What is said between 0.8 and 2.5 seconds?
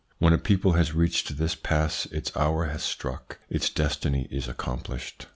reached this pass its